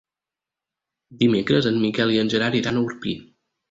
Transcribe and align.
Dimecres 1.21 1.69
en 1.73 1.79
Miquel 1.87 2.17
i 2.17 2.21
en 2.25 2.35
Gerard 2.37 2.63
iran 2.65 2.77
a 2.77 2.87
Orpí. 2.91 3.19